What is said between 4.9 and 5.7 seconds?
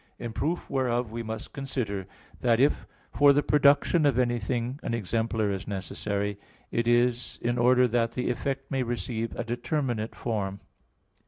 exemplar is